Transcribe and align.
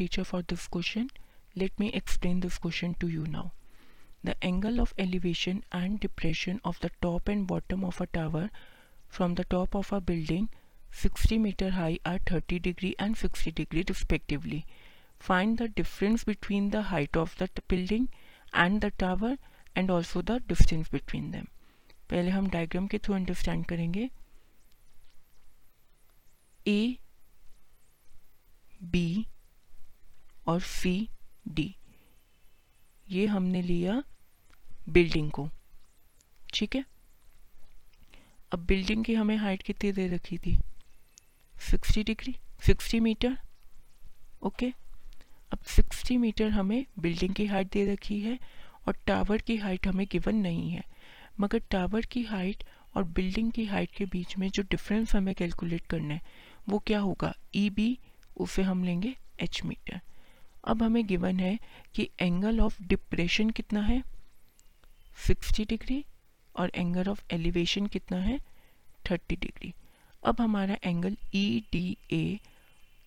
teacher 0.00 0.24
for 0.24 0.42
this 0.42 0.66
question. 0.76 1.10
Let 1.54 1.78
me 1.78 1.92
explain 2.00 2.40
this 2.40 2.58
question 2.58 2.94
to 3.00 3.08
you 3.08 3.26
now. 3.26 3.52
The 4.24 4.36
angle 4.42 4.80
of 4.80 4.94
elevation 4.98 5.64
and 5.72 6.00
depression 6.00 6.60
of 6.64 6.80
the 6.80 6.90
top 7.02 7.28
and 7.28 7.46
bottom 7.46 7.84
of 7.84 8.00
a 8.00 8.06
tower 8.06 8.50
from 9.08 9.34
the 9.34 9.44
top 9.44 9.74
of 9.74 9.92
a 9.92 10.00
building 10.00 10.48
60 10.90 11.38
meter 11.38 11.70
high 11.70 11.98
are 12.04 12.18
30 12.26 12.58
degree 12.60 12.94
and 12.98 13.16
60 13.16 13.52
degree 13.52 13.84
respectively. 13.88 14.66
Find 15.18 15.58
the 15.58 15.68
difference 15.68 16.24
between 16.24 16.70
the 16.70 16.82
height 16.82 17.16
of 17.16 17.36
the 17.36 17.48
building 17.68 18.08
and 18.52 18.80
the 18.80 18.90
tower 18.92 19.36
and 19.76 19.90
also 19.90 20.22
the 20.22 20.40
distance 20.40 20.88
between 20.88 21.30
them. 21.32 21.48
पहले 22.10 22.30
हम 22.30 22.48
diagram 22.50 22.86
के 22.88 22.98
through 23.04 23.14
understand 23.14 23.64
करेंगे 23.66 24.08
A 26.66 26.98
B 28.92 29.26
और 30.48 30.60
सी, 30.60 31.08
D. 31.48 31.76
ये 33.10 33.26
हमने 33.26 33.62
लिया 33.62 34.02
building 34.88 35.30
को। 35.30 35.48
ठीक 36.54 36.76
है? 36.76 36.84
अब 38.52 38.58
बिल्डिंग 38.58 39.04
की 39.04 39.14
हमें 39.14 39.36
हाइट 39.36 39.62
कितनी 39.62 39.92
दे 39.92 40.08
रखी 40.08 40.38
थी? 40.38 40.58
60 41.60 42.04
डिग्री 42.04 42.36
60 42.66 43.00
मीटर। 43.00 43.38
ओके? 44.42 44.72
अब 45.52 45.58
60 45.64 46.16
मीटर 46.16 46.50
हमें 46.50 46.86
बिल्डिंग 46.98 47.34
की 47.34 47.46
हाइट 47.46 47.72
दे 47.72 47.92
रखी 47.92 48.20
है 48.20 48.38
और 48.86 48.96
टावर 49.06 49.38
की 49.38 49.56
हाइट 49.56 49.86
हमें 49.86 50.06
गिवन 50.12 50.34
नहीं 50.34 50.70
है। 50.70 50.84
मगर 51.40 51.58
टावर 51.58 52.00
की 52.00 52.22
हाइट 52.22 52.64
और 52.94 53.04
बिल्डिंग 53.04 53.52
की 53.52 53.64
हाइट 53.64 53.90
के 53.90 54.04
बीच 54.04 54.36
में 54.36 54.50
जो 54.50 54.62
डिफरेंस 54.62 55.16
हमें 55.16 55.34
कैलकुलेट 55.34 55.86
करना 55.86 56.14
है, 56.14 56.20
वो 56.68 56.78
क्या 56.78 57.00
होगा? 57.00 57.34
ई 57.54 57.70
बी 57.70 57.98
उसे 58.36 58.62
हम 58.62 58.84
लेंगे 58.84 59.16
एच 59.40 59.64
मीटर। 59.64 60.00
अब 60.64 60.82
हमें 60.82 61.06
गिवन 61.06 61.40
है 61.40 61.58
कि 61.94 62.08
एंगल 62.20 62.60
ऑफ़ 62.60 62.82
डिप्रेशन 62.82 63.50
कितना 63.50 63.80
है? 63.80 64.02
60 65.28 65.66
डिग्री 65.68 66.04
और 66.54 66.70
एंगल 66.74 67.08
ऑफ़ 67.08 67.22
एलिवेशन 67.32 67.86
कितना 67.86 68.18
है? 68.18 68.38
30 69.06 69.40
डिग्री 69.40 69.72
अब 70.22 70.40
हमारा 70.40 70.76
angle 70.84 71.16
E 71.34 71.62
D 71.72 71.96
A 72.12 72.38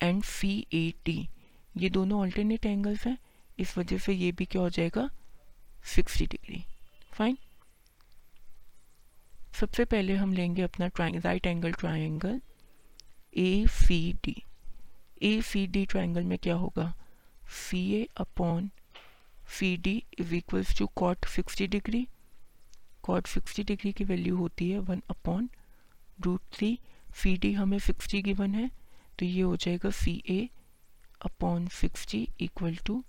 and 0.02 0.22
C 0.24 0.66
A 0.74 0.92
T 1.04 1.28
ये 1.76 1.90
दोनों 1.90 2.20
ऑल्टरनेट 2.20 2.66
एंगल्स 2.66 3.06
हैं। 3.06 3.16
इस 3.58 3.76
वजह 3.78 3.98
से 3.98 4.12
ये 4.12 4.32
भी 4.32 4.44
क्या 4.44 4.62
हो 4.62 4.70
जाएगा? 4.70 5.08
60 5.96 6.28
डिग्री 6.30 6.64
फाइन 7.12 7.36
सबसे 9.60 9.84
पहले 9.84 10.14
हम 10.16 10.32
लेंगे 10.32 10.62
अपना 10.62 10.88
right 10.98 11.46
angle 11.46 11.72
triangle 11.72 12.40
A 13.38 13.66
C 13.70 14.12
D 14.24 14.42
A 15.22 15.40
C 15.42 15.66
D 15.66 15.84
triangle 15.86 16.24
में 16.24 16.38
क्या 16.38 16.54
होगा? 16.54 16.92
C 17.52 17.80
A 17.94 18.06
upon 18.20 18.70
C 19.58 19.76
D 19.84 20.02
is 20.20 20.34
equals 20.34 20.76
to 20.78 20.86
cot 20.96 21.26
sixty 21.28 21.66
degree 21.66 22.06
cot 23.02 23.26
sixty 23.26 23.62
degree 23.64 23.92
की 23.92 24.04
वैल्यू 24.04 24.36
होती 24.36 24.70
है 24.70 24.78
one 24.88 25.02
upon 25.10 25.48
root 26.24 26.42
three 26.52 26.78
C 27.22 27.36
D 27.36 27.52
हमें 27.52 27.78
sixty 27.78 28.22
given 28.22 28.54
है 28.54 28.70
तो 29.18 29.26
ये 29.26 29.42
हो 29.42 29.56
जाएगा 29.56 29.90
C 29.90 30.22
A 30.30 30.48
upon 31.26 31.66
sixty 31.80 32.28
equal 32.40 32.76
to 32.86 33.02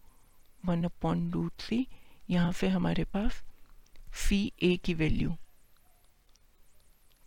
one 0.65 0.83
upon 0.83 1.29
root 1.31 1.53
three 1.59 1.85
यहाँ 2.29 2.51
से 2.51 2.67
हमारे 2.69 3.03
पास 3.13 3.43
सी 4.27 4.51
ए 4.63 4.75
की 4.85 4.93
वैल्यू 4.93 5.35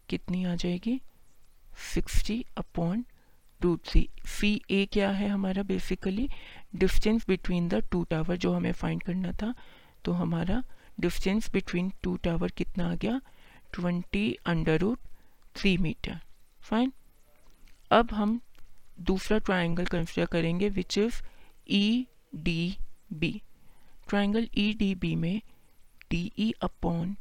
कितनी 0.08 0.45
आ 0.45 0.55
जाएगी? 0.55 1.01
Sixty 1.95 2.45
upon 2.58 3.05
two 3.61 3.79
C 3.87 4.61
A 4.71 4.85
क्या 4.93 5.11
है 5.11 5.29
हमारा 5.29 5.62
basically 5.62 6.29
distance 6.75 7.27
between 7.29 7.69
the 7.69 7.83
two 7.93 8.03
tower 8.11 8.36
जो 8.36 8.53
हमें 8.53 8.73
फाइंड 8.73 9.03
करना 9.03 9.33
था 9.42 9.55
तो 10.05 10.13
हमारा 10.13 10.63
डिस्टेंस 11.01 11.51
बिटवीन 11.53 11.92
टू 12.03 12.17
टावर 12.17 12.51
कितना 12.57 12.91
आ 12.91 12.95
गया? 12.95 13.20
Twenty 13.73 14.33
under 14.47 14.79
root 14.80 14.98
three 15.57 15.77
metre 15.79 16.19
fine 16.61 16.92
अब 17.91 18.13
हम 18.13 18.41
दूसरा 19.01 19.39
ट्राइंगल 19.39 19.85
कंसिडर 19.85 20.27
करेंगे 20.27 20.69
which 20.69 20.98
is 20.98 21.23
E 21.70 22.07
D 22.35 22.77
B 23.13 23.30
triangle 24.09 24.48
E 24.59 24.73
D 24.73 24.95
B 24.95 25.14
में 25.17 25.41
D 26.11 26.33
E 26.39 26.53
upon 26.63 27.17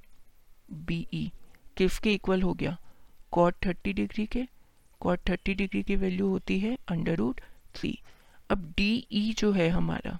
B 0.72 1.08
E 1.14 1.32
किसके 1.78 2.14
इक्वल 2.14 2.42
हो 2.42 2.54
गया? 2.54 2.78
कॉट 3.32 3.56
थर्टी 3.66 3.94
डिग्री 3.94 4.26
के. 4.26 4.48
कॉट 5.02 5.20
थर्टी 5.30 5.54
डिग्री 5.54 5.82
की 5.84 5.96
वैल्यू 5.96 6.28
होती 6.28 6.60
है 6.60 6.78
अंडर 6.88 7.16
रूट 7.16 7.42
थ्री। 7.76 7.98
अब 8.50 8.74
डी 8.78 9.08
ई 9.12 9.34
जो 9.38 9.52
है 9.52 9.70
हमारा, 9.70 10.18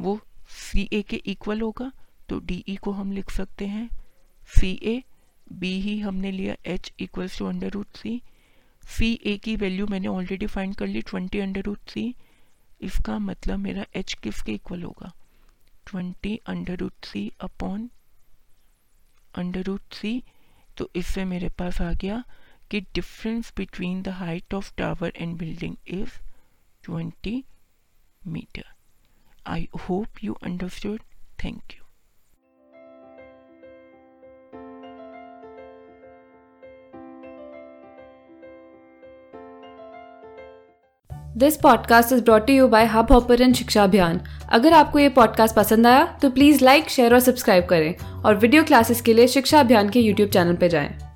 वो 0.00 0.18
सी 0.50 0.88
ए 0.92 1.02
के 1.02 1.16
इक्वल 1.26 1.60
होगा 1.60 1.90
तो 2.28 2.38
डी 2.40 2.64
ई 2.68 2.76
को 2.76 2.92
हम 2.92 3.12
लिख 3.12 3.30
सकते 3.30 3.66
हैं। 3.66 3.88
सी 4.50 4.78
ए 4.84 5.02
बी 5.52 5.72
ही 5.80 5.98
हमने 6.00 6.30
लिया 6.32 6.54
H 6.66 6.92
equals 7.00 7.38
to 7.38 7.46
under 7.46 7.70
root 7.70 7.86
three 7.94 8.20
C 8.82 9.12
A 9.26 9.36
की 9.36 9.54
वैल्यू 9.56 9.86
मैंने 9.86 10.08
ऑलरेडी 10.08 10.46
फाइंड 10.46 10.74
कर 10.76 10.86
ली 10.86 11.00
ट्वेंटी 11.02 11.38
अंडर 11.38 11.62
रूट 11.62 11.78
थ्री 11.88 12.14
इसका 12.80 13.18
मतलब 13.18 13.58
मेरा 13.58 13.84
एच 13.96 14.12
किसके 14.14 14.52
इक्वल 14.52 14.82
होगा? 14.82 15.12
Twenty 15.86 16.34
under 16.46 16.76
root 16.76 16.92
three 17.02 17.30
upon 17.40 17.88
under 19.34 19.62
root 19.62 19.80
three 19.92 20.22
तो 20.76 20.88
इससे 20.96 21.24
मेरे 21.24 21.48
पास 21.48 21.80
आ 21.82 21.92
गया 21.92 22.22
कि 22.70 22.80
difference 22.80 23.52
between 23.56 24.02
the 24.02 24.08
height 24.08 24.54
of 24.54 24.72
tower 24.76 25.12
and 25.16 25.38
building 25.38 25.76
is 25.88 26.10
20 26.90 27.42
metre 28.26 28.64
I 29.46 29.68
hope 29.90 30.06
you 30.24 30.32
understood 30.32 31.00
thank 31.44 31.62
you 31.72 31.84
this 41.36 41.56
podcast 41.56 42.12
is 42.12 42.22
brought 42.22 42.50
you 42.50 42.68
by 42.68 42.86
Hub 42.86 43.12
Hopper 43.12 43.52
Shiksha 43.52 43.84
Abhiyan 43.84 44.20
अगर 44.48 44.72
आपको 44.72 44.98
ये 44.98 45.08
पॉडकास्ट 45.08 45.56
पसंद 45.56 45.86
आया 45.86 46.18
तो 46.22 46.30
प्लीज़ 46.30 46.64
लाइक 46.64 46.88
शेयर 46.88 47.14
और 47.14 47.20
सब्सक्राइब 47.20 47.66
करें 47.66 47.94
और 48.22 48.36
video 48.36 48.64
classes 48.64 49.00
के 49.00 49.14
लिए 49.14 49.26
शिक्षा 49.26 49.60
अभियान 49.60 49.88
के 49.88 50.00
यूट्यूब 50.00 50.30
चैनल 50.30 50.56
पर 50.56 50.68
जाएँ। 50.68 51.07